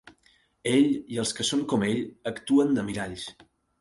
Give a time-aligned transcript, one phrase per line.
[0.69, 2.01] Ell i els que són com ell
[2.33, 3.29] actuen de miralls.